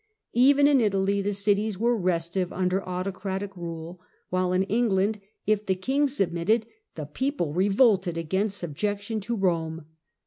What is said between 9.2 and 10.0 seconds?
Rome.